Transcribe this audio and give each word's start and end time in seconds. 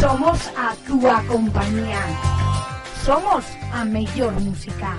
Somos 0.00 0.40
a 0.56 0.74
túa 0.86 1.22
compañía. 1.28 2.00
Somos 3.04 3.44
a 3.70 3.84
mellor 3.84 4.32
música. 4.40 4.96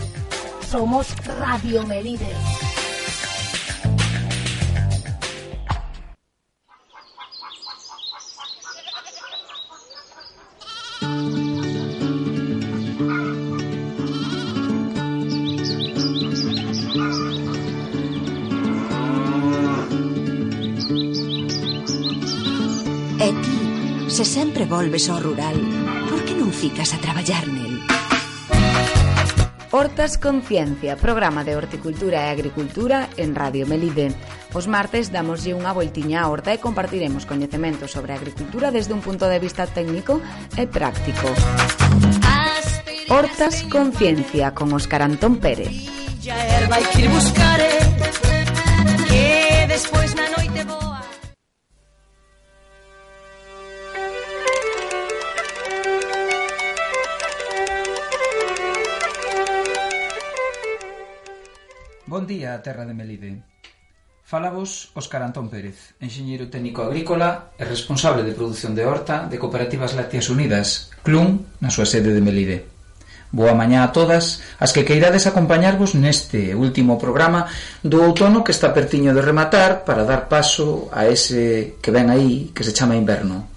Somos 0.70 1.16
Radio 1.39 1.81
Melide. 1.88 2.29
volves 24.72 25.09
ao 25.09 25.20
rural, 25.20 25.59
por 26.07 26.23
que 26.23 26.31
non 26.31 26.48
ficas 26.55 26.95
a 26.95 26.98
traballar 27.03 27.43
nel? 27.43 27.84
Hortas 29.67 30.16
Conciencia, 30.16 30.95
programa 30.95 31.44
de 31.44 31.59
horticultura 31.59 32.23
e 32.23 32.31
agricultura 32.31 33.11
en 33.20 33.35
Radio 33.35 33.67
Melide. 33.67 34.16
Os 34.55 34.71
martes 34.71 35.11
damoslle 35.11 35.52
unha 35.52 35.75
voltiña 35.75 36.23
á 36.23 36.31
horta 36.31 36.55
e 36.55 36.63
compartiremos 36.63 37.27
coñecementos 37.27 37.91
sobre 37.91 38.16
a 38.16 38.20
agricultura 38.23 38.71
desde 38.71 38.95
un 38.95 39.03
punto 39.03 39.27
de 39.27 39.44
vista 39.44 39.67
técnico 39.67 40.23
e 40.55 40.63
práctico. 40.72 41.27
Hortas 43.11 43.67
Conciencia 43.67 44.55
con 44.55 44.72
Óscar 44.72 45.03
Antón 45.03 45.44
Pérez. 45.44 45.83
Herba, 46.23 46.80
hay 46.80 46.88
que 46.95 46.99
ir 47.03 47.09
buscar 47.11 47.59
Bon 62.12 62.28
día, 62.28 62.62
terra 62.62 62.84
de 62.84 62.94
Melide. 62.94 63.40
Falavos 64.28 64.92
Óscar 65.00 65.23
Antón 65.23 65.48
Pérez, 65.48 65.95
enxeñeiro 66.04 66.52
técnico 66.52 66.84
agrícola 66.84 67.56
e 67.56 67.64
responsable 67.64 68.28
de 68.28 68.36
produción 68.36 68.76
de 68.76 68.84
horta 68.84 69.31
de 69.31 69.40
Cooperativas 69.40 69.95
Lácteas 69.95 70.28
Unidas, 70.28 70.92
CLUN, 71.08 71.48
na 71.64 71.72
súa 71.72 71.88
sede 71.88 72.12
de 72.12 72.20
Melide. 72.20 72.67
Boa 73.32 73.56
mañá 73.56 73.88
a 73.88 73.95
todas 73.95 74.44
as 74.59 74.76
que 74.76 74.84
queirades 74.84 75.23
acompañarvos 75.23 75.95
neste 75.95 76.52
último 76.52 77.00
programa 77.00 77.48
do 77.80 78.04
outono 78.04 78.44
que 78.44 78.52
está 78.52 78.76
pertiño 78.76 79.16
de 79.16 79.23
rematar 79.23 79.88
para 79.88 80.04
dar 80.04 80.28
paso 80.28 80.92
a 80.92 81.08
ese 81.08 81.80
que 81.80 81.95
ven 81.95 82.12
aí 82.12 82.52
que 82.52 82.67
se 82.67 82.76
chama 82.76 83.00
inverno. 83.00 83.48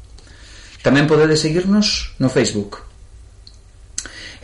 Tamén 0.85 1.09
podedes 1.09 1.41
seguirnos 1.41 2.13
no 2.21 2.29
Facebook. 2.29 2.85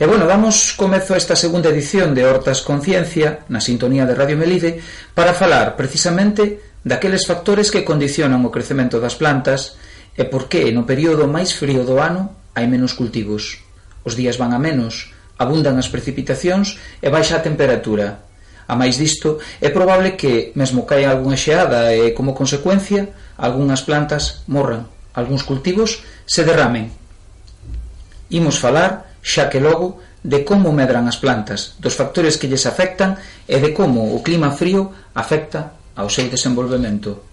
E 0.01 0.09
bueno, 0.09 0.25
damos 0.25 0.73
comezo 0.73 1.13
a 1.13 1.21
esta 1.21 1.37
segunda 1.37 1.69
edición 1.69 2.17
de 2.17 2.25
Hortas 2.25 2.65
Conciencia 2.65 3.45
na 3.53 3.61
sintonía 3.61 4.09
de 4.09 4.17
Radio 4.17 4.41
Melide 4.41 4.81
para 5.13 5.37
falar 5.37 5.77
precisamente 5.77 6.81
daqueles 6.81 7.29
factores 7.29 7.69
que 7.69 7.85
condicionan 7.85 8.41
o 8.41 8.49
crecemento 8.49 8.97
das 8.97 9.21
plantas 9.21 9.77
e 10.17 10.25
por 10.25 10.49
que 10.49 10.73
no 10.73 10.89
período 10.89 11.29
máis 11.29 11.53
frío 11.53 11.85
do 11.85 12.01
ano 12.01 12.33
hai 12.57 12.65
menos 12.65 12.97
cultivos. 12.97 13.61
Os 14.05 14.17
días 14.17 14.41
van 14.41 14.57
a 14.57 14.61
menos, 14.61 15.13
abundan 15.41 15.81
as 15.81 15.89
precipitacións 15.89 16.77
e 17.01 17.09
baixa 17.09 17.41
a 17.41 17.45
temperatura. 17.45 18.29
A 18.69 18.77
máis 18.77 19.01
disto, 19.01 19.41
é 19.59 19.73
probable 19.73 20.15
que 20.15 20.53
mesmo 20.55 20.85
caia 20.85 21.11
algunha 21.11 21.41
xeada 21.41 21.91
e, 21.97 22.13
como 22.13 22.37
consecuencia, 22.37 23.09
algunhas 23.41 23.83
plantas 23.83 24.45
morran, 24.47 24.87
algúns 25.17 25.43
cultivos 25.43 26.05
se 26.29 26.45
derramen. 26.45 26.93
Imos 28.31 28.63
falar, 28.63 29.17
xa 29.25 29.49
que 29.49 29.59
logo, 29.59 29.99
de 30.23 30.45
como 30.45 30.77
medran 30.77 31.09
as 31.09 31.17
plantas, 31.17 31.81
dos 31.81 31.97
factores 31.97 32.37
que 32.37 32.47
lles 32.47 32.69
afectan 32.69 33.17
e 33.49 33.57
de 33.57 33.73
como 33.73 34.13
o 34.13 34.21
clima 34.21 34.53
frío 34.53 34.93
afecta 35.17 35.73
ao 35.97 36.13
seu 36.13 36.29
desenvolvemento. 36.29 37.30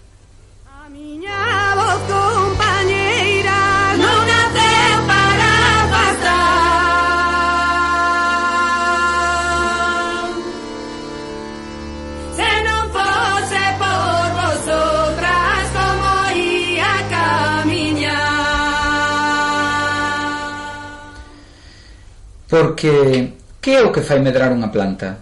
Porque, 22.48 23.36
que 23.60 23.76
é 23.76 23.84
o 23.84 23.92
que 23.92 24.00
fai 24.00 24.24
medrar 24.24 24.56
unha 24.56 24.72
planta? 24.72 25.20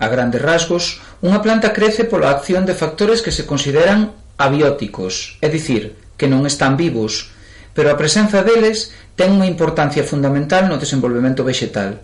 A 0.00 0.08
grandes 0.08 0.40
rasgos, 0.40 1.04
unha 1.20 1.44
planta 1.44 1.76
crece 1.76 2.08
pola 2.08 2.32
acción 2.32 2.64
de 2.64 2.72
factores 2.72 3.20
que 3.20 3.32
se 3.32 3.44
consideran 3.44 4.16
abióticos, 4.40 5.36
é 5.44 5.52
dicir, 5.52 6.00
que 6.16 6.24
non 6.24 6.48
están 6.48 6.80
vivos, 6.80 7.28
pero 7.76 7.92
a 7.92 8.00
presenza 8.00 8.40
deles 8.40 8.88
ten 9.12 9.36
unha 9.36 9.44
importancia 9.44 10.00
fundamental 10.00 10.64
no 10.64 10.80
desenvolvemento 10.80 11.44
vegetal. 11.44 12.00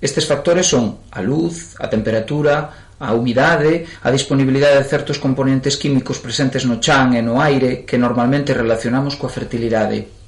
Estes 0.00 0.24
factores 0.24 0.72
son 0.72 1.04
a 1.12 1.20
luz, 1.20 1.76
a 1.76 1.92
temperatura, 1.92 2.96
a 2.96 3.12
humidade, 3.12 3.84
a 4.00 4.08
disponibilidade 4.08 4.80
de 4.80 4.88
certos 4.88 5.20
componentes 5.20 5.76
químicos 5.76 6.16
presentes 6.16 6.64
no 6.64 6.80
chan 6.80 7.12
e 7.12 7.20
no 7.20 7.44
aire 7.44 7.84
que 7.84 8.00
normalmente 8.00 8.56
relacionamos 8.56 9.20
coa 9.20 9.28
fertilidade. 9.28 10.21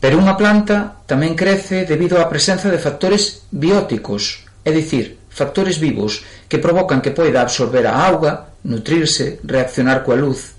Pero 0.00 0.16
unha 0.16 0.40
planta 0.40 1.04
tamén 1.04 1.36
crece 1.36 1.84
debido 1.84 2.16
á 2.16 2.24
presenza 2.32 2.72
de 2.72 2.80
factores 2.80 3.44
bióticos, 3.52 4.48
é 4.64 4.72
dicir, 4.72 5.20
factores 5.28 5.76
vivos 5.76 6.24
que 6.48 6.56
provocan 6.56 7.04
que 7.04 7.12
poida 7.12 7.44
absorber 7.44 7.84
a 7.84 8.08
auga, 8.08 8.56
nutrirse, 8.64 9.44
reaccionar 9.44 10.00
coa 10.00 10.16
luz. 10.16 10.56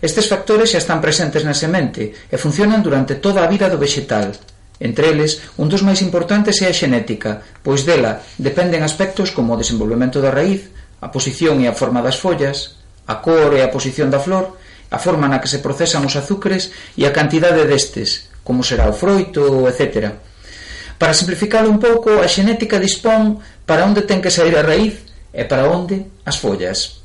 Estes 0.00 0.32
factores 0.32 0.72
xa 0.72 0.80
están 0.80 1.04
presentes 1.04 1.44
na 1.44 1.52
semente 1.52 2.16
e 2.32 2.36
funcionan 2.40 2.80
durante 2.80 3.20
toda 3.20 3.44
a 3.44 3.50
vida 3.52 3.68
do 3.68 3.76
vexetal. 3.76 4.32
Entre 4.80 5.12
eles, 5.12 5.44
un 5.60 5.68
dos 5.68 5.84
máis 5.84 6.00
importantes 6.00 6.64
é 6.64 6.72
a 6.72 6.76
xenética, 6.76 7.44
pois 7.60 7.84
dela 7.84 8.24
dependen 8.40 8.80
aspectos 8.80 9.28
como 9.28 9.52
o 9.52 9.60
desenvolvemento 9.60 10.24
da 10.24 10.32
raíz, 10.32 10.72
a 11.04 11.12
posición 11.12 11.60
e 11.60 11.68
a 11.68 11.76
forma 11.76 12.00
das 12.00 12.16
follas, 12.16 12.80
a 13.04 13.20
cor 13.20 13.52
e 13.52 13.60
a 13.60 13.68
posición 13.68 14.08
da 14.08 14.24
flor, 14.24 14.56
a 14.88 14.96
forma 14.96 15.28
na 15.28 15.36
que 15.36 15.52
se 15.52 15.60
procesan 15.60 16.08
os 16.08 16.16
azúcares 16.16 16.72
e 16.96 17.04
a 17.04 17.12
cantidade 17.12 17.68
destes, 17.68 18.29
como 18.50 18.66
será 18.66 18.90
o 18.90 18.98
froito, 18.98 19.70
etc. 19.70 20.10
Para 20.98 21.14
simplificar 21.14 21.62
un 21.70 21.78
pouco, 21.78 22.18
a 22.18 22.26
xenética 22.26 22.82
dispón 22.82 23.38
para 23.62 23.86
onde 23.86 24.02
ten 24.02 24.18
que 24.18 24.34
sair 24.34 24.58
a 24.58 24.66
raíz 24.66 25.06
e 25.30 25.46
para 25.46 25.70
onde 25.70 26.10
as 26.26 26.34
follas. 26.42 26.98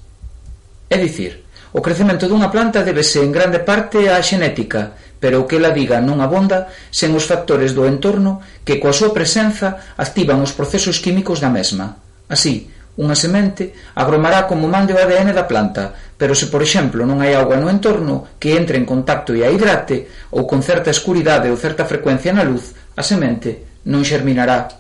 É 0.90 0.98
dicir, 0.98 1.46
o 1.70 1.86
crecemento 1.86 2.26
dunha 2.26 2.50
planta 2.50 2.82
débese 2.82 3.22
en 3.22 3.30
grande 3.30 3.62
parte 3.62 4.10
á 4.10 4.18
xenética, 4.26 4.98
pero 5.22 5.46
o 5.46 5.46
que 5.46 5.62
ela 5.62 5.70
diga 5.70 6.02
non 6.02 6.18
abonda 6.18 6.74
sen 6.90 7.14
os 7.14 7.30
factores 7.30 7.78
do 7.78 7.86
entorno 7.86 8.42
que 8.66 8.82
coa 8.82 8.90
súa 8.90 9.14
presenza 9.14 9.94
activan 10.02 10.42
os 10.42 10.58
procesos 10.58 10.98
químicos 10.98 11.38
da 11.38 11.54
mesma. 11.54 12.02
Así, 12.26 12.74
Unha 12.96 13.16
semente 13.20 13.76
agromará 13.92 14.48
como 14.48 14.72
mande 14.72 14.96
o 14.96 15.00
ADN 15.00 15.36
da 15.36 15.44
planta, 15.44 15.92
pero 16.16 16.32
se 16.32 16.48
por 16.48 16.64
exemplo 16.64 17.04
non 17.04 17.20
hai 17.20 17.36
auga 17.36 17.60
no 17.60 17.68
entorno 17.68 18.40
que 18.40 18.56
entre 18.56 18.80
en 18.80 18.88
contacto 18.88 19.36
e 19.36 19.44
a 19.44 19.52
hidrate 19.52 20.32
ou 20.32 20.48
con 20.48 20.64
certa 20.64 20.96
escuridade 20.96 21.52
ou 21.52 21.60
certa 21.60 21.84
frecuencia 21.84 22.32
na 22.32 22.48
luz, 22.48 22.72
a 22.96 23.04
semente 23.04 23.84
non 23.92 24.08
xerminará. 24.08 24.80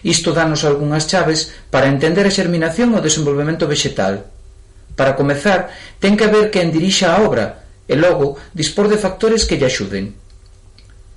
Isto 0.00 0.32
danos 0.32 0.64
algunhas 0.64 1.04
chaves 1.04 1.52
para 1.68 1.92
entender 1.92 2.24
a 2.24 2.32
xerminación 2.32 2.96
e 2.96 2.96
o 2.96 3.04
desenvolvemento 3.04 3.68
vexetal. 3.68 4.24
Para 4.96 5.12
comezar, 5.12 5.68
ten 6.00 6.16
que 6.16 6.24
haber 6.24 6.48
quen 6.48 6.72
dirixa 6.72 7.12
a 7.12 7.20
obra 7.20 7.68
e 7.84 8.00
logo 8.00 8.40
dispor 8.56 8.88
de 8.88 8.96
factores 8.96 9.44
que 9.44 9.60
lle 9.60 9.68
axuden. 9.68 10.16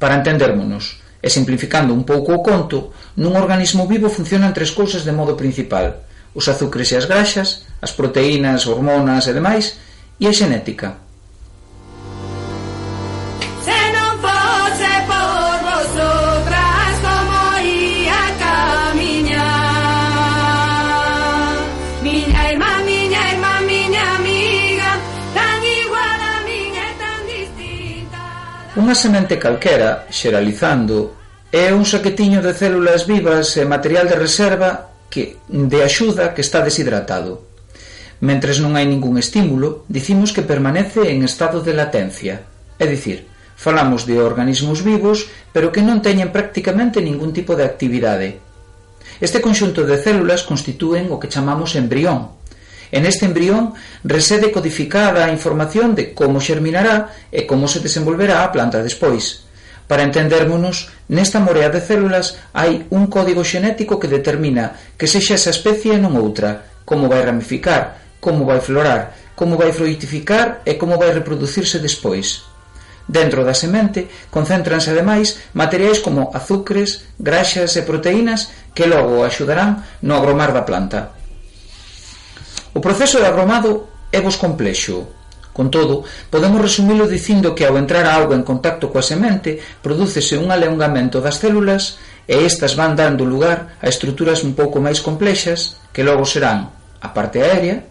Para 0.03 0.19
entendérmonos, 0.19 1.02
E 1.23 1.31
simplificando 1.31 1.95
un 1.95 2.03
pouco 2.03 2.35
o 2.35 2.43
conto, 2.43 2.91
nun 3.15 3.39
organismo 3.39 3.87
vivo 3.87 4.11
funcionan 4.11 4.51
tres 4.51 4.75
cousas 4.75 5.07
de 5.07 5.15
modo 5.15 5.39
principal: 5.39 6.03
os 6.35 6.51
azúcares 6.51 6.91
e 6.91 6.99
as 6.99 7.07
graxas, 7.07 7.63
as 7.79 7.95
proteínas, 7.95 8.67
hormonas 8.67 9.31
e 9.31 9.33
demais, 9.33 9.79
e 10.19 10.27
a 10.27 10.35
xenética. 10.35 10.99
Unha 28.73 28.97
semente 28.97 29.37
calquera, 29.37 30.09
xeralizando, 30.09 31.13
é 31.53 31.69
un 31.69 31.85
saquetiño 31.85 32.41
de 32.41 32.57
células 32.57 33.05
vivas 33.05 33.53
e 33.61 33.69
material 33.69 34.09
de 34.09 34.17
reserva 34.17 34.97
que 35.13 35.37
de 35.45 35.85
axuda 35.85 36.33
que 36.33 36.41
está 36.41 36.65
deshidratado. 36.65 37.45
Mentres 38.17 38.57
non 38.57 38.73
hai 38.73 38.89
ningún 38.89 39.21
estímulo, 39.21 39.85
dicimos 39.85 40.33
que 40.33 40.41
permanece 40.41 41.05
en 41.13 41.21
estado 41.21 41.61
de 41.61 41.77
latencia, 41.77 42.49
é 42.81 42.89
dicir, 42.89 43.29
falamos 43.53 44.09
de 44.09 44.17
organismos 44.17 44.81
vivos, 44.81 45.29
pero 45.53 45.69
que 45.69 45.85
non 45.85 46.01
teñen 46.01 46.33
prácticamente 46.33 46.97
ningún 46.97 47.29
tipo 47.29 47.53
de 47.53 47.69
actividade. 47.69 48.41
Este 49.21 49.37
conxunto 49.37 49.85
de 49.85 50.01
células 50.01 50.41
constitúen 50.41 51.13
o 51.13 51.21
que 51.21 51.29
chamamos 51.29 51.77
embrión, 51.77 52.41
En 52.93 53.09
este 53.09 53.25
embrión 53.25 53.73
resede 54.03 54.51
codificada 54.51 55.25
a 55.25 55.33
información 55.33 55.97
de 55.97 56.13
como 56.13 56.37
xerminará 56.37 57.09
e 57.33 57.49
como 57.49 57.65
se 57.65 57.81
desenvolverá 57.81 58.45
a 58.45 58.53
planta 58.53 58.85
despois. 58.85 59.49
Para 59.89 60.05
entendérmonos, 60.05 60.93
nesta 61.09 61.41
morea 61.41 61.73
de 61.73 61.81
células 61.81 62.37
hai 62.53 62.85
un 62.93 63.09
código 63.09 63.41
xenético 63.41 63.97
que 63.97 64.05
determina 64.05 64.77
que 64.93 65.09
sexa 65.09 65.33
esa 65.33 65.49
especie 65.49 65.97
e 65.97 65.99
non 65.99 66.13
outra, 66.21 66.69
como 66.85 67.09
vai 67.09 67.25
ramificar, 67.25 67.97
como 68.21 68.45
vai 68.45 68.61
florar, 68.61 69.17
como 69.33 69.57
vai 69.57 69.73
froitificar 69.73 70.61
e 70.61 70.77
como 70.77 71.01
vai 71.01 71.09
reproducirse 71.17 71.81
despois. 71.81 72.45
Dentro 73.09 73.41
da 73.41 73.57
semente 73.57 74.05
concéntranse 74.29 74.93
ademais 74.93 75.41
materiais 75.57 75.97
como 75.97 76.29
azucres, 76.29 77.09
graxas 77.17 77.73
e 77.73 77.81
proteínas 77.81 78.53
que 78.77 78.85
logo 78.85 79.25
axudarán 79.25 79.81
no 80.05 80.13
agromar 80.13 80.53
da 80.53 80.61
planta. 80.61 81.22
O 82.73 82.81
proceso 82.81 83.21
de 83.21 83.29
agromado 83.29 83.85
é 84.09 84.17
vos 84.17 84.33
complexo. 84.33 85.05
Con 85.53 85.69
todo, 85.69 86.01
podemos 86.33 86.57
resumilo 86.57 87.05
dicindo 87.05 87.53
que 87.53 87.61
ao 87.61 87.77
entrar 87.77 88.09
a 88.09 88.17
auga 88.17 88.33
en 88.33 88.41
contacto 88.41 88.89
coa 88.89 89.05
semente, 89.05 89.61
prodúcese 89.85 90.41
un 90.41 90.49
alongamento 90.49 91.21
das 91.21 91.37
células 91.37 92.01
e 92.25 92.41
estas 92.41 92.73
van 92.73 92.97
dando 92.97 93.29
lugar 93.29 93.77
a 93.77 93.85
estruturas 93.85 94.41
un 94.41 94.57
pouco 94.57 94.81
máis 94.81 95.05
complexas 95.05 95.77
que 95.93 96.01
logo 96.01 96.25
serán 96.25 96.73
a 96.97 97.13
parte 97.13 97.45
aérea, 97.45 97.85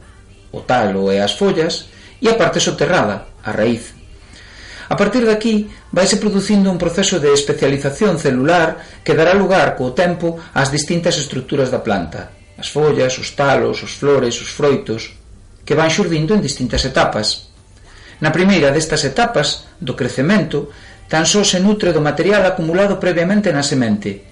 o 0.50 0.66
talo 0.66 1.14
e 1.14 1.22
as 1.22 1.38
follas, 1.38 1.86
e 2.18 2.26
a 2.26 2.34
parte 2.34 2.58
soterrada, 2.58 3.30
a 3.46 3.54
raíz. 3.54 3.94
A 4.90 4.98
partir 4.98 5.22
de 5.22 5.30
aquí, 5.30 5.70
vaise 5.94 6.18
producindo 6.18 6.74
un 6.74 6.82
proceso 6.82 7.22
de 7.22 7.30
especialización 7.30 8.18
celular 8.18 8.82
que 9.06 9.14
dará 9.14 9.30
lugar 9.38 9.78
co 9.78 9.94
tempo 9.94 10.42
ás 10.50 10.74
distintas 10.74 11.14
estruturas 11.22 11.70
da 11.70 11.86
planta, 11.86 12.41
as 12.62 12.70
follas, 12.70 13.18
os 13.18 13.34
talos, 13.34 13.82
os 13.82 13.98
flores, 13.98 14.38
os 14.38 14.54
froitos, 14.54 15.18
que 15.66 15.74
van 15.74 15.90
xurdindo 15.90 16.38
en 16.38 16.44
distintas 16.46 16.86
etapas. 16.86 17.50
Na 18.22 18.30
primeira 18.30 18.70
destas 18.70 19.02
etapas 19.02 19.66
do 19.82 19.98
crecemento, 19.98 20.70
tan 21.10 21.26
só 21.26 21.42
se 21.42 21.58
nutre 21.58 21.90
do 21.90 21.98
material 21.98 22.46
acumulado 22.46 23.02
previamente 23.02 23.50
na 23.50 23.66
semente. 23.66 24.30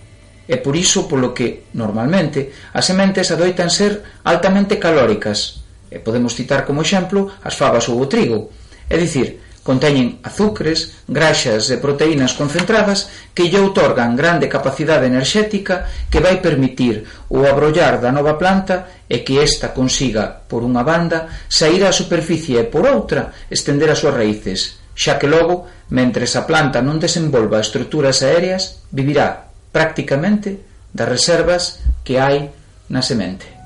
e 0.50 0.58
por 0.58 0.74
iso 0.74 1.06
polo 1.06 1.30
que, 1.30 1.70
normalmente, 1.78 2.50
as 2.74 2.82
sementes 2.82 3.30
adoitan 3.30 3.70
ser 3.70 4.22
altamente 4.26 4.82
calóricas, 4.82 5.62
e 5.86 6.02
podemos 6.02 6.34
citar 6.34 6.66
como 6.66 6.82
exemplo 6.82 7.30
as 7.46 7.54
fabas 7.54 7.86
ou 7.86 8.02
o 8.02 8.10
trigo, 8.10 8.50
é 8.90 8.98
dicir, 8.98 9.38
Conteñen 9.60 10.24
azúcares, 10.24 11.04
graxas 11.04 11.68
e 11.68 11.76
proteínas 11.76 12.32
concentradas 12.32 13.12
que 13.36 13.52
lle 13.52 13.60
outorgan 13.60 14.16
grande 14.16 14.48
capacidade 14.48 15.04
enerxética 15.04 15.84
que 16.08 16.24
vai 16.24 16.40
permitir 16.40 17.04
o 17.28 17.44
abrollar 17.44 18.00
da 18.00 18.08
nova 18.08 18.40
planta 18.40 19.04
e 19.04 19.20
que 19.20 19.36
esta 19.36 19.76
consiga, 19.76 20.48
por 20.48 20.64
unha 20.64 20.80
banda, 20.80 21.28
sair 21.52 21.84
á 21.84 21.92
superficie 21.92 22.56
e 22.56 22.64
por 22.64 22.88
outra 22.88 23.36
estender 23.52 23.92
as 23.92 24.00
súas 24.00 24.16
raíces, 24.16 24.80
xa 24.96 25.20
que 25.20 25.28
logo, 25.28 25.68
mentre 25.92 26.24
a 26.24 26.42
planta 26.48 26.80
non 26.80 26.96
desenvolva 26.96 27.60
estruturas 27.60 28.24
aéreas, 28.24 28.88
vivirá 28.88 29.52
prácticamente 29.68 30.56
das 30.88 31.08
reservas 31.08 31.84
que 32.00 32.16
hai 32.16 32.48
na 32.88 33.04
semente. 33.04 33.59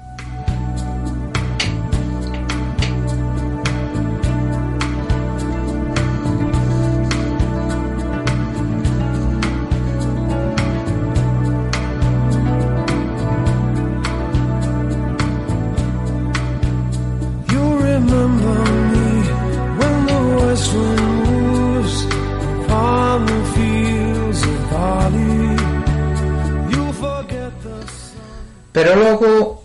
Pero 28.75 28.99
logo, 28.99 29.63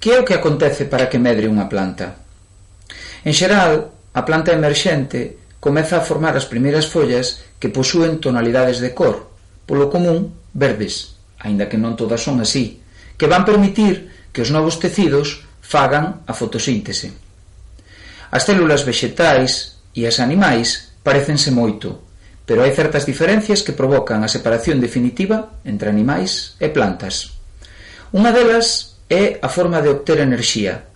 que 0.00 0.16
é 0.16 0.18
o 0.18 0.24
que 0.24 0.32
acontece 0.32 0.88
para 0.88 1.12
que 1.12 1.20
medre 1.20 1.44
unha 1.44 1.68
planta? 1.68 2.24
En 3.20 3.36
xeral, 3.36 3.92
a 4.16 4.24
planta 4.24 4.56
emerxente 4.56 5.60
comeza 5.60 6.00
a 6.00 6.06
formar 6.08 6.40
as 6.40 6.48
primeiras 6.48 6.88
follas 6.88 7.44
que 7.60 7.68
posúen 7.68 8.16
tonalidades 8.16 8.80
de 8.80 8.96
cor, 8.96 9.28
polo 9.68 9.92
común 9.92 10.32
verdes, 10.56 11.20
aínda 11.36 11.68
que 11.68 11.76
non 11.76 12.00
todas 12.00 12.24
son 12.24 12.40
así, 12.40 12.80
que 13.20 13.28
van 13.28 13.44
permitir 13.44 14.08
que 14.32 14.40
os 14.40 14.48
novos 14.48 14.80
tecidos 14.80 15.44
fagan 15.60 16.24
a 16.24 16.32
fotosíntese. 16.32 17.12
As 18.32 18.48
células 18.48 18.88
vexetais 18.88 19.84
e 19.92 20.08
as 20.08 20.16
animais 20.16 20.96
parecense 21.04 21.52
moito, 21.52 22.08
pero 22.48 22.64
hai 22.64 22.72
certas 22.72 23.04
diferencias 23.04 23.60
que 23.60 23.76
provocan 23.76 24.24
a 24.24 24.32
separación 24.32 24.80
definitiva 24.80 25.60
entre 25.68 25.92
animais 25.92 26.56
e 26.56 26.72
plantas. 26.72 27.35
Unha 28.16 28.32
delas 28.32 28.96
é 29.12 29.36
a 29.44 29.48
forma 29.52 29.84
de 29.84 29.92
obter 29.92 30.24
enerxía. 30.24 30.88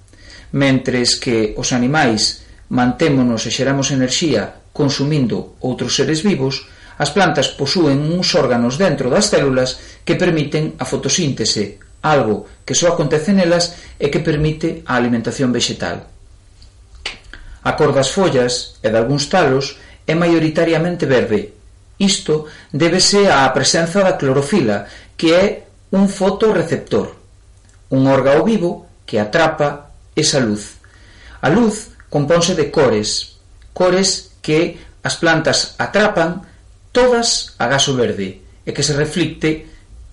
Mentres 0.57 1.21
que 1.21 1.53
os 1.53 1.77
animais 1.77 2.49
mantémonos 2.73 3.45
e 3.45 3.53
xeramos 3.53 3.93
enerxía 3.93 4.73
consumindo 4.73 5.61
outros 5.61 6.01
seres 6.01 6.25
vivos, 6.25 6.65
as 6.97 7.13
plantas 7.13 7.53
posúen 7.53 8.01
uns 8.09 8.33
órganos 8.33 8.81
dentro 8.81 9.13
das 9.13 9.29
células 9.29 10.01
que 10.01 10.17
permiten 10.17 10.81
a 10.81 10.89
fotosíntese, 10.89 11.77
algo 12.01 12.49
que 12.65 12.73
só 12.73 12.97
acontece 12.97 13.37
nelas 13.37 13.77
e 14.01 14.09
que 14.09 14.25
permite 14.25 14.81
a 14.89 14.97
alimentación 14.97 15.53
vegetal. 15.53 16.09
A 17.69 17.77
cor 17.77 17.93
das 17.93 18.09
follas 18.09 18.81
e 18.81 18.89
de 18.89 18.97
algúns 18.97 19.29
talos 19.29 19.77
é 20.09 20.17
maioritariamente 20.17 21.05
verde. 21.05 21.53
Isto 22.01 22.49
débese 22.73 23.29
á 23.29 23.45
presenza 23.53 24.01
da 24.01 24.17
clorofila, 24.17 24.89
que 25.21 25.29
é 25.37 25.47
un 25.91 26.09
fotoreceptor 26.09 27.20
un 27.91 28.07
órgao 28.07 28.47
vivo 28.47 28.87
que 29.05 29.19
atrapa 29.19 29.91
esa 30.15 30.39
luz. 30.39 30.79
A 31.43 31.51
luz 31.51 31.95
compónse 32.09 32.55
de 32.55 32.71
cores, 32.71 33.39
cores 33.75 34.39
que 34.43 34.79
as 35.03 35.17
plantas 35.19 35.75
atrapan 35.79 36.43
todas 36.93 37.55
a 37.59 37.67
gaso 37.67 37.95
verde 37.95 38.43
e 38.67 38.71
que 38.71 38.83
se 38.83 38.95
reflicte 38.95 39.67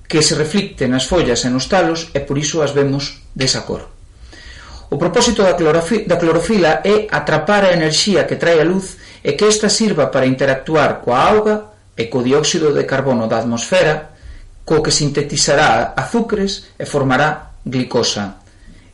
que 0.07 0.23
se 0.23 0.39
reflicte 0.39 0.87
nas 0.87 1.03
follas 1.03 1.43
e 1.43 1.51
nos 1.51 1.67
talos 1.67 2.15
e 2.15 2.23
por 2.23 2.39
iso 2.39 2.63
as 2.63 2.71
vemos 2.71 3.27
desa 3.35 3.67
cor. 3.67 3.91
O 4.87 4.95
propósito 4.95 5.43
da, 5.43 5.51
da 5.51 6.15
clorofila 6.15 6.79
é 6.79 7.11
atrapar 7.11 7.67
a 7.67 7.75
enerxía 7.75 8.23
que 8.23 8.39
trae 8.39 8.63
a 8.63 8.63
luz 8.63 8.95
e 9.19 9.35
que 9.35 9.43
esta 9.43 9.67
sirva 9.67 10.07
para 10.07 10.23
interactuar 10.23 11.03
coa 11.03 11.19
auga 11.19 11.55
e 11.99 12.07
co 12.07 12.23
dióxido 12.23 12.71
de 12.71 12.87
carbono 12.87 13.27
da 13.27 13.43
atmosfera, 13.43 14.15
co 14.63 14.79
que 14.79 14.95
sintetizará 14.95 15.91
azúcares 15.91 16.71
e 16.79 16.87
formará 16.87 17.46
glicosa 17.67 18.41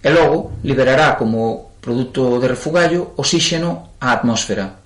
e 0.03 0.09
logo 0.11 0.59
liberará 0.67 1.15
como 1.15 1.73
produto 1.79 2.39
de 2.41 2.47
refugallo 2.51 3.15
oxígeno 3.15 3.95
á 4.03 4.11
atmósfera. 4.11 4.83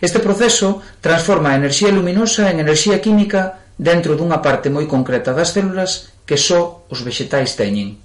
Este 0.00 0.18
proceso 0.18 0.82
transforma 1.02 1.50
a 1.50 1.58
enerxía 1.58 1.90
luminosa 1.90 2.50
en 2.50 2.62
enerxía 2.62 3.02
química 3.02 3.70
dentro 3.78 4.14
dunha 4.18 4.42
parte 4.42 4.70
moi 4.70 4.86
concreta 4.90 5.34
das 5.34 5.54
células 5.54 6.14
que 6.26 6.38
só 6.38 6.86
os 6.90 7.02
vexetais 7.02 7.54
teñen. 7.58 7.98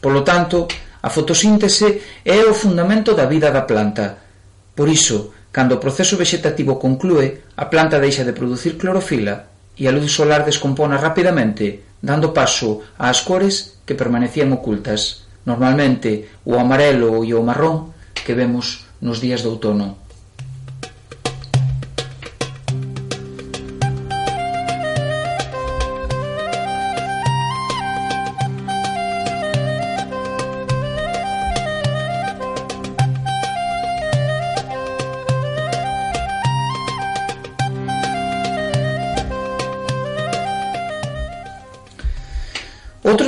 Polo 0.00 0.20
tanto, 0.24 0.68
a 1.00 1.08
fotosíntese 1.08 2.20
é 2.24 2.44
o 2.44 2.56
fundamento 2.56 3.16
da 3.16 3.24
vida 3.24 3.48
da 3.48 3.64
planta. 3.64 4.20
Por 4.76 4.88
iso, 4.92 5.32
cando 5.52 5.76
o 5.76 5.82
proceso 5.82 6.20
vexetativo 6.20 6.76
conclúe, 6.76 7.48
a 7.56 7.64
planta 7.72 7.96
deixa 7.96 8.24
de 8.24 8.36
producir 8.36 8.76
clorofila 8.76 9.48
e 9.76 9.88
a 9.88 9.92
luz 9.92 10.12
solar 10.12 10.44
descompona 10.44 11.00
rapidamente 11.00 11.85
dando 12.00 12.32
paso 12.32 12.84
ás 12.98 13.22
cores 13.22 13.80
que 13.84 13.98
permanecían 13.98 14.52
ocultas, 14.52 15.26
normalmente 15.44 16.28
o 16.44 16.58
amarelo 16.58 17.22
e 17.22 17.32
o 17.32 17.42
marrón 17.42 17.92
que 18.12 18.34
vemos 18.34 18.88
nos 19.00 19.20
días 19.20 19.44
de 19.44 19.50
outono. 19.52 20.05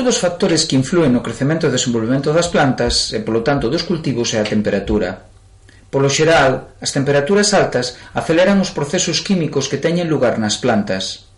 os 0.08 0.18
factores 0.18 0.64
que 0.64 0.74
influen 0.80 1.12
no 1.12 1.20
crecemento 1.20 1.68
e 1.68 1.74
desenvolvemento 1.74 2.32
das 2.32 2.48
plantas 2.48 3.12
e, 3.12 3.20
polo 3.20 3.44
tanto, 3.44 3.68
dos 3.68 3.84
cultivos 3.84 4.32
é 4.32 4.40
a 4.40 4.48
temperatura. 4.48 5.28
Polo 5.92 6.08
xeral, 6.08 6.74
as 6.80 6.90
temperaturas 6.96 7.52
altas 7.52 8.00
aceleran 8.16 8.60
os 8.64 8.72
procesos 8.72 9.20
químicos 9.20 9.68
que 9.68 9.80
teñen 9.80 10.08
lugar 10.08 10.40
nas 10.40 10.56
plantas. 10.56 11.28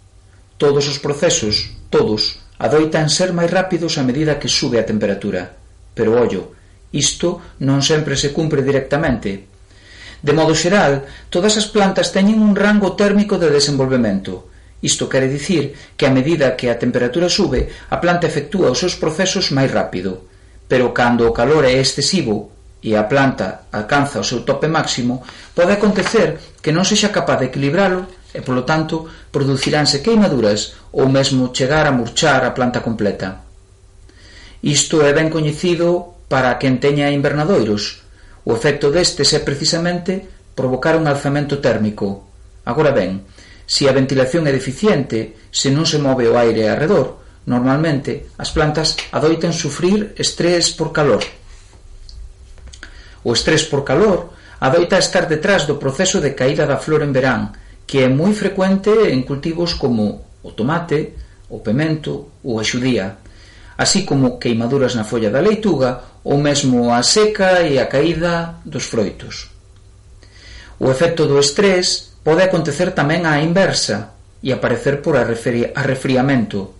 Todos 0.54 0.86
os 0.86 1.02
procesos, 1.02 1.74
todos, 1.90 2.38
adoitan 2.62 3.10
ser 3.10 3.34
máis 3.34 3.50
rápidos 3.50 3.98
a 3.98 4.06
medida 4.06 4.38
que 4.38 4.50
sube 4.50 4.78
a 4.78 4.86
temperatura. 4.86 5.54
Pero, 5.94 6.14
ollo, 6.14 6.54
isto 6.94 7.58
non 7.66 7.82
sempre 7.82 8.14
se 8.14 8.30
cumpre 8.30 8.62
directamente. 8.62 9.50
De 10.22 10.32
modo 10.34 10.54
xeral, 10.54 11.06
todas 11.30 11.58
as 11.58 11.66
plantas 11.66 12.14
teñen 12.14 12.38
un 12.38 12.54
rango 12.54 12.94
térmico 12.94 13.34
de 13.34 13.50
desenvolvemento– 13.50 14.46
Isto 14.80 15.08
quere 15.12 15.28
dicir 15.28 15.76
que 15.96 16.08
a 16.08 16.14
medida 16.14 16.56
que 16.56 16.72
a 16.72 16.80
temperatura 16.80 17.28
sube, 17.28 17.68
a 17.92 18.00
planta 18.00 18.26
efectúa 18.26 18.72
os 18.72 18.80
seus 18.80 18.96
procesos 18.96 19.52
máis 19.52 19.68
rápido, 19.68 20.24
pero 20.64 20.96
cando 20.96 21.28
o 21.28 21.36
calor 21.36 21.68
é 21.68 21.76
excesivo 21.76 22.50
e 22.80 22.96
a 22.96 23.04
planta 23.04 23.68
alcanza 23.68 24.24
o 24.24 24.24
seu 24.24 24.40
tope 24.40 24.64
máximo, 24.64 25.20
pode 25.52 25.76
acontecer 25.76 26.40
que 26.64 26.72
non 26.72 26.88
sexa 26.88 27.12
capaz 27.12 27.44
de 27.44 27.52
equilibralo 27.52 28.08
e, 28.32 28.40
polo 28.40 28.64
tanto, 28.64 29.04
produciránse 29.28 30.00
queimaduras 30.00 30.80
ou 30.96 31.04
mesmo 31.12 31.52
chegar 31.52 31.84
a 31.84 31.92
murchar 31.92 32.40
a 32.48 32.56
planta 32.56 32.80
completa. 32.80 33.44
Isto 34.64 35.04
é 35.04 35.12
ben 35.12 35.28
coñecido 35.28 36.20
para 36.28 36.56
quen 36.56 36.80
teña 36.80 37.12
invernadoiros. 37.12 38.00
O 38.48 38.56
efecto 38.56 38.88
destes 38.88 39.36
é 39.36 39.40
precisamente 39.44 40.24
provocar 40.56 40.96
un 40.96 41.04
alzamento 41.04 41.60
térmico. 41.60 42.28
Agora 42.64 42.92
ben, 42.92 43.28
Se 43.70 43.86
a 43.86 43.94
ventilación 43.94 44.50
é 44.50 44.52
deficiente, 44.52 45.46
se 45.54 45.70
non 45.70 45.86
se 45.86 46.02
move 46.02 46.26
o 46.26 46.34
aire 46.34 46.66
arredor, 46.66 47.22
normalmente 47.46 48.34
as 48.34 48.50
plantas 48.50 48.98
adoitan 49.14 49.54
sufrir 49.54 50.10
estrés 50.18 50.74
por 50.74 50.90
calor. 50.90 51.22
O 53.22 53.30
estrés 53.30 53.62
por 53.62 53.86
calor 53.86 54.34
adoita 54.58 54.98
estar 54.98 55.30
detrás 55.30 55.70
do 55.70 55.78
proceso 55.78 56.18
de 56.18 56.34
caída 56.34 56.66
da 56.66 56.82
flor 56.82 57.06
en 57.06 57.14
verán, 57.14 57.54
que 57.86 58.02
é 58.02 58.10
moi 58.10 58.34
frecuente 58.34 58.90
en 59.14 59.22
cultivos 59.22 59.78
como 59.78 60.26
o 60.42 60.50
tomate, 60.50 61.14
o 61.46 61.62
pemento 61.62 62.42
ou 62.42 62.58
a 62.58 62.66
xudía, 62.66 63.22
así 63.78 64.02
como 64.02 64.42
queimaduras 64.42 64.98
na 64.98 65.06
folla 65.06 65.30
da 65.30 65.38
leituga 65.38 66.18
ou 66.26 66.42
mesmo 66.42 66.90
a 66.90 67.06
seca 67.06 67.62
e 67.62 67.78
a 67.78 67.86
caída 67.86 68.58
dos 68.66 68.82
froitos. 68.90 69.54
O 70.82 70.90
efecto 70.90 71.30
do 71.30 71.38
estrés 71.38 72.09
Pode 72.20 72.44
acontecer 72.44 72.92
tamén 72.92 73.24
á 73.24 73.40
inversa 73.40 74.12
e 74.44 74.52
aparecer 74.52 75.00
por 75.00 75.16
arrefriamento. 75.16 76.76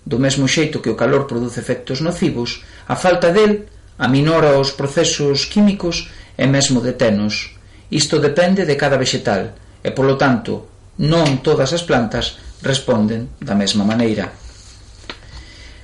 Do 0.00 0.16
mesmo 0.16 0.48
xeito 0.48 0.80
que 0.80 0.88
o 0.88 0.96
calor 0.96 1.28
produce 1.28 1.60
efectos 1.60 2.00
nocivos, 2.00 2.64
a 2.88 2.96
falta 2.96 3.28
del 3.28 3.68
aminora 4.00 4.56
os 4.56 4.72
procesos 4.72 5.44
químicos 5.44 6.08
e 6.40 6.48
mesmo 6.48 6.80
detenos. 6.80 7.52
Isto 7.92 8.16
depende 8.16 8.64
de 8.64 8.80
cada 8.80 8.96
vexetal 8.96 9.52
e, 9.84 9.92
polo 9.92 10.16
tanto, 10.16 10.72
non 11.04 11.44
todas 11.44 11.76
as 11.76 11.84
plantas 11.84 12.40
responden 12.64 13.36
da 13.44 13.52
mesma 13.52 13.84
maneira. 13.84 14.32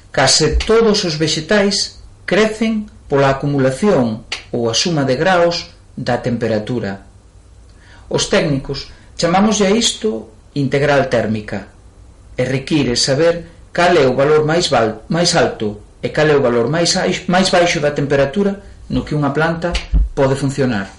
Case 0.08 0.56
todos 0.64 1.04
os 1.04 1.20
vexetais 1.20 2.00
crecen 2.24 2.88
pola 3.04 3.36
acumulación 3.36 4.24
ou 4.48 4.72
a 4.72 4.74
suma 4.74 5.04
de 5.04 5.20
graos 5.20 5.76
da 5.92 6.24
temperatura 6.24 7.12
Os 8.08 8.26
técnicos. 8.28 8.90
Chamámoslle 9.16 9.66
a 9.66 9.72
isto 9.72 10.50
integral 10.54 11.06
térmica. 11.06 11.68
E 12.36 12.42
require 12.44 12.96
saber 12.96 13.68
cal 13.72 13.96
é 13.96 14.06
o 14.06 14.14
valor 14.14 14.44
máis, 14.44 14.68
val, 14.68 15.06
máis 15.08 15.34
alto 15.34 15.98
e 16.02 16.08
cal 16.10 16.28
é 16.28 16.36
o 16.36 16.42
valor 16.42 16.68
máis, 16.68 16.94
máis 17.26 17.48
baixo 17.50 17.80
da 17.80 17.96
temperatura 17.96 18.62
no 18.90 19.02
que 19.02 19.14
unha 19.14 19.32
planta 19.32 19.72
pode 20.14 20.36
funcionar. 20.36 20.90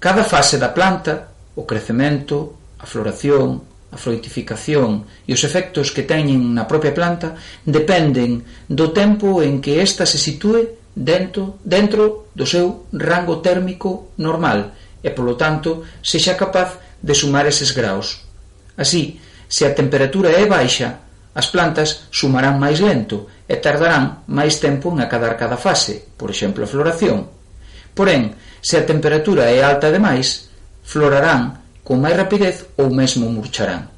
Cada 0.00 0.22
fase 0.24 0.56
da 0.58 0.70
planta, 0.70 1.28
o 1.58 1.66
crecemento, 1.66 2.54
a 2.78 2.86
floración, 2.86 3.66
a 3.90 3.96
fructificación 3.96 5.04
e 5.26 5.34
os 5.34 5.42
efectos 5.42 5.90
que 5.90 6.06
teñen 6.06 6.54
na 6.54 6.70
propia 6.70 6.94
planta 6.94 7.34
dependen 7.66 8.46
do 8.70 8.94
tempo 8.94 9.42
en 9.42 9.58
que 9.58 9.82
ésta 9.82 10.06
se 10.06 10.22
sitúe 10.22 10.78
dentro, 10.94 11.58
dentro 11.64 12.30
do 12.34 12.46
seu 12.46 12.86
rango 12.94 13.42
térmico 13.42 14.14
normal 14.18 14.77
e, 15.02 15.08
polo 15.10 15.38
tanto, 15.38 15.84
sexa 16.02 16.34
capaz 16.34 16.78
de 17.02 17.14
sumar 17.14 17.46
eses 17.46 17.70
graos. 17.70 18.26
Así, 18.76 19.20
se 19.48 19.64
a 19.64 19.74
temperatura 19.74 20.30
é 20.30 20.44
baixa, 20.44 21.00
as 21.34 21.46
plantas 21.48 22.10
sumarán 22.10 22.58
máis 22.58 22.82
lento 22.82 23.30
e 23.48 23.56
tardarán 23.56 24.26
máis 24.28 24.58
tempo 24.58 24.90
en 24.92 25.00
acadar 25.00 25.38
cada 25.38 25.56
fase, 25.56 26.14
por 26.18 26.28
exemplo, 26.28 26.66
a 26.66 26.70
floración. 26.70 27.30
Porén, 27.94 28.36
se 28.60 28.76
a 28.76 28.86
temperatura 28.86 29.48
é 29.48 29.64
alta 29.64 29.88
demais, 29.88 30.52
florarán 30.84 31.80
con 31.86 32.02
máis 32.04 32.18
rapidez 32.18 32.68
ou 32.76 32.92
mesmo 32.92 33.30
murcharán. 33.32 33.88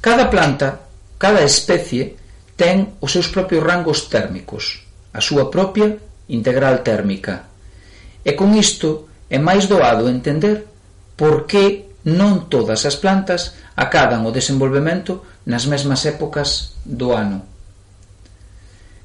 Cada 0.00 0.30
planta, 0.30 0.86
cada 1.18 1.42
especie, 1.42 2.16
ten 2.54 2.96
os 3.02 3.10
seus 3.10 3.28
propios 3.28 3.60
rangos 3.64 4.06
térmicos, 4.06 4.86
a 5.10 5.20
súa 5.20 5.50
propia 5.50 5.98
integral 6.30 6.86
térmica, 6.86 7.49
E 8.24 8.36
con 8.36 8.52
isto 8.52 9.08
é 9.30 9.38
máis 9.40 9.70
doado 9.70 10.10
entender 10.10 10.68
por 11.16 11.44
que 11.48 11.90
non 12.08 12.48
todas 12.48 12.88
as 12.88 12.96
plantas 12.96 13.56
acadan 13.76 14.24
o 14.24 14.32
desenvolvemento 14.32 15.44
nas 15.44 15.68
mesmas 15.68 16.04
épocas 16.08 16.76
do 16.84 17.12
ano. 17.12 17.44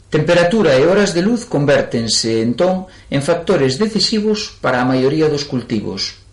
Temperatura 0.08 0.80
e 0.80 0.88
horas 0.88 1.12
de 1.12 1.20
luz 1.20 1.44
convértense, 1.44 2.40
entón, 2.40 2.88
en 3.12 3.20
factores 3.20 3.76
decisivos 3.76 4.56
para 4.64 4.80
a 4.80 4.88
maioría 4.88 5.28
dos 5.28 5.44
cultivos. 5.44 6.24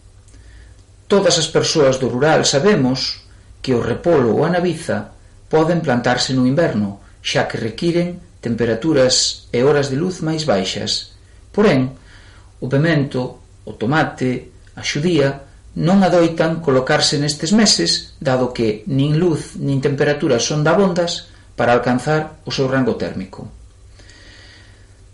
Todas 1.10 1.34
as 1.34 1.50
persoas 1.50 1.98
do 1.98 2.06
rural 2.06 2.46
sabemos 2.46 3.26
que 3.58 3.74
o 3.74 3.82
repolo 3.82 4.38
ou 4.38 4.46
a 4.46 4.50
naviza 4.54 5.18
poden 5.50 5.82
plantarse 5.82 6.30
no 6.30 6.46
inverno, 6.46 7.02
xa 7.26 7.50
que 7.50 7.58
requiren 7.58 8.22
temperaturas 8.38 9.50
e 9.50 9.66
horas 9.66 9.90
de 9.90 9.98
luz 9.98 10.22
máis 10.22 10.46
baixas. 10.46 11.18
Porén, 11.50 11.98
o 12.62 12.70
pemento, 12.70 13.42
o 13.66 13.74
tomate, 13.74 14.54
a 14.78 14.82
xudía, 14.86 15.50
non 15.82 16.06
adoitan 16.06 16.62
colocarse 16.62 17.18
nestes 17.18 17.50
meses, 17.50 18.14
dado 18.22 18.54
que 18.54 18.86
nin 18.86 19.18
luz 19.18 19.58
nin 19.58 19.82
temperatura 19.82 20.38
son 20.38 20.62
dabondas 20.62 21.26
para 21.58 21.74
alcanzar 21.74 22.38
o 22.46 22.54
seu 22.54 22.70
rango 22.70 22.94
térmico. 22.94 23.50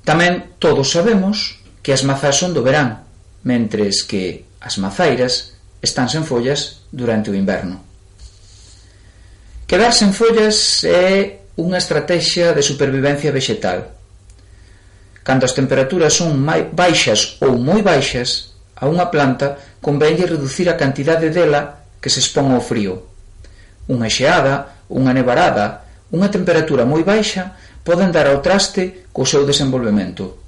Tamén 0.04 0.60
todos 0.60 0.92
sabemos 0.92 1.64
que 1.80 1.96
as 1.96 2.04
mazás 2.04 2.36
son 2.36 2.52
do 2.52 2.60
verán, 2.60 3.08
mentres 3.48 4.04
que 4.04 4.44
as 4.60 4.76
mazairas 4.76 5.56
están 5.80 6.12
sen 6.12 6.28
follas 6.28 6.84
durante 6.92 7.32
o 7.32 7.38
inverno. 7.38 7.80
Quedar 9.64 9.96
sen 9.96 10.12
follas 10.12 10.84
é 10.84 11.48
unha 11.56 11.80
estrategia 11.80 12.52
de 12.52 12.60
supervivencia 12.60 13.32
vexetal– 13.32 13.94
Cando 15.28 15.44
as 15.44 15.52
temperaturas 15.52 16.16
son 16.16 16.40
baixas 16.72 17.36
ou 17.44 17.60
moi 17.60 17.84
baixas, 17.84 18.56
a 18.72 18.88
unha 18.88 19.12
planta 19.12 19.60
convenlle 19.84 20.24
reducir 20.24 20.72
a 20.72 20.80
cantidade 20.80 21.28
dela 21.28 21.84
que 22.00 22.08
se 22.08 22.24
expón 22.24 22.48
ao 22.48 22.64
frío. 22.64 23.04
Unha 23.92 24.08
xeada, 24.08 24.88
unha 24.88 25.12
nevarada, 25.12 25.84
unha 26.16 26.32
temperatura 26.32 26.88
moi 26.88 27.04
baixa 27.04 27.52
poden 27.84 28.08
dar 28.08 28.24
ao 28.24 28.40
traste 28.40 29.04
co 29.12 29.28
seu 29.28 29.44
desenvolvemento. 29.44 30.40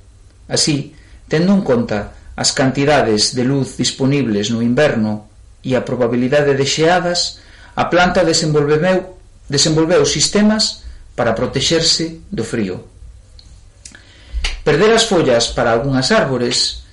Así, 0.48 0.96
tendo 1.28 1.52
en 1.52 1.60
conta 1.60 2.32
as 2.32 2.56
cantidades 2.56 3.36
de 3.36 3.44
luz 3.44 3.76
disponibles 3.76 4.48
no 4.48 4.64
inverno 4.64 5.28
e 5.60 5.76
a 5.76 5.84
probabilidade 5.84 6.56
de 6.56 6.64
xeadas, 6.64 7.36
a 7.76 7.92
planta 7.92 8.24
desenvolveu, 8.24 9.20
desenvolveu 9.44 10.08
sistemas 10.08 10.88
para 11.12 11.36
protexerse 11.36 12.24
do 12.32 12.48
frío. 12.48 12.89
Perder 14.64 14.92
as 14.92 15.08
follas 15.08 15.48
para 15.48 15.72
algunhas 15.72 16.12
árbores, 16.12 16.84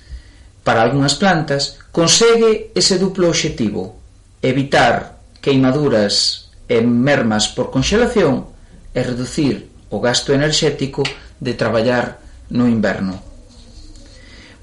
para 0.64 0.80
algunhas 0.80 1.14
plantas, 1.20 1.76
consegue 1.92 2.72
ese 2.74 2.96
duplo 2.96 3.28
obxectivo, 3.28 4.00
evitar 4.40 5.20
queimaduras 5.40 6.48
e 6.68 6.80
mermas 6.80 7.48
por 7.48 7.72
conxelación 7.72 8.48
e 8.92 9.00
reducir 9.04 9.68
o 9.88 10.00
gasto 10.00 10.32
enerxético 10.32 11.04
de 11.40 11.56
traballar 11.56 12.20
no 12.52 12.68
inverno. 12.68 13.20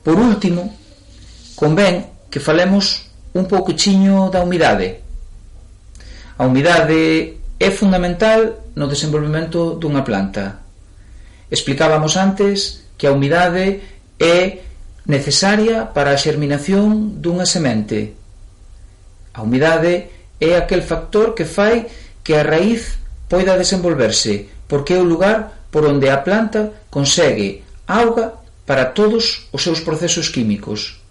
Por 0.05 0.21
último, 0.21 0.77
convén 1.57 2.29
que 2.29 2.37
falemos 2.37 3.09
un 3.33 3.49
pouquichiño 3.49 4.29
da 4.29 4.45
humidade. 4.45 5.01
A 6.37 6.45
humidade 6.45 7.41
é 7.57 7.69
fundamental 7.73 8.69
no 8.77 8.85
desenvolvemento 8.85 9.73
dunha 9.79 10.05
planta. 10.05 10.61
Explicábamos 11.49 12.17
antes 12.17 12.84
que 12.97 13.07
a 13.07 13.11
humidade 13.11 13.81
é 14.19 14.65
necesaria 15.05 15.85
para 15.85 16.11
a 16.11 16.17
xerminación 16.17 17.21
dunha 17.21 17.45
semente. 17.45 18.17
A 19.35 19.43
humidade 19.43 20.09
é 20.39 20.57
aquel 20.57 20.81
factor 20.81 21.37
que 21.37 21.45
fai 21.45 21.85
que 22.25 22.33
a 22.33 22.43
raíz 22.43 22.97
poida 23.29 23.57
desenvolverse, 23.57 24.49
porque 24.67 24.93
é 24.93 24.99
o 24.99 25.05
lugar 25.05 25.67
por 25.69 25.85
onde 25.85 26.09
a 26.09 26.23
planta 26.23 26.87
consegue 26.89 27.61
auga 27.85 28.33
para 28.65 28.95
todos 28.97 29.47
os 29.51 29.61
seus 29.61 29.79
procesos 29.81 30.29
químicos. 30.29 31.01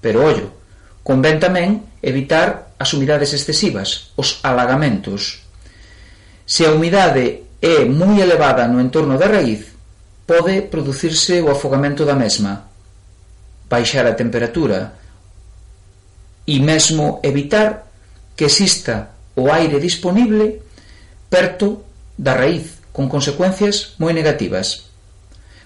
Pero 0.00 0.22
ollo, 0.22 0.54
convén 1.02 1.42
tamén 1.42 1.88
evitar 2.04 2.76
as 2.78 2.94
humidades 2.94 3.34
excesivas, 3.34 4.14
os 4.14 4.38
alagamentos. 4.46 5.42
Se 6.46 6.62
a 6.62 6.70
humidade 6.70 7.48
é 7.58 7.82
moi 7.82 8.22
elevada 8.22 8.70
no 8.70 8.78
entorno 8.78 9.18
da 9.18 9.26
raíz, 9.26 9.74
pode 10.28 10.68
producirse 10.68 11.40
o 11.40 11.48
afogamento 11.48 12.04
da 12.04 12.12
mesma, 12.12 12.68
baixar 13.64 14.04
a 14.04 14.12
temperatura 14.12 14.92
e 16.44 16.60
mesmo 16.60 17.16
evitar 17.24 17.88
que 18.36 18.44
exista 18.44 19.08
o 19.32 19.48
aire 19.48 19.80
disponible 19.80 20.60
perto 21.32 21.80
da 22.12 22.36
raíz, 22.36 22.76
con 22.92 23.08
consecuencias 23.08 23.96
moi 23.96 24.12
negativas. 24.12 24.92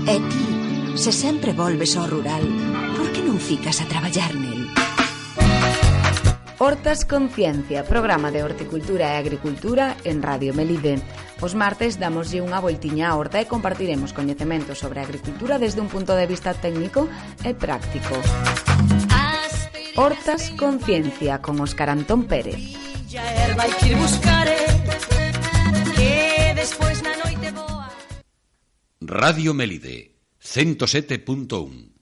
E 0.09 0.17
ti, 0.25 0.97
se 0.97 1.13
sempre 1.13 1.53
volves 1.53 2.01
ao 2.01 2.09
rural, 2.09 2.49
por 2.97 3.13
que 3.13 3.21
non 3.21 3.37
ficas 3.37 3.77
a 3.85 3.87
traballar 3.93 4.33
nel? 4.41 4.82
Hortas 6.65 7.05
Conciencia, 7.05 7.83
programa 7.83 8.31
de 8.31 8.45
horticultura 8.45 9.11
e 9.11 9.19
agricultura 9.19 9.99
en 10.07 10.23
Radio 10.23 10.55
Melide. 10.55 11.03
Os 11.43 11.59
martes 11.59 11.99
damoslle 11.99 12.39
unha 12.39 12.63
voltiña 12.63 13.11
á 13.11 13.19
horta 13.19 13.43
e 13.43 13.51
compartiremos 13.51 14.15
coñecementos 14.15 14.79
sobre 14.79 15.03
a 15.03 15.07
agricultura 15.11 15.59
desde 15.59 15.83
un 15.83 15.91
punto 15.91 16.15
de 16.15 16.23
vista 16.31 16.55
técnico 16.55 17.11
e 17.43 17.51
práctico. 17.59 18.15
Hortas 19.99 20.55
Conciencia 20.55 21.43
con 21.43 21.59
Óscar 21.59 21.91
Antón 21.91 22.31
Pérez. 22.31 22.63
Radio 29.03 29.51
Melide, 29.51 30.15
107.1 30.39 32.02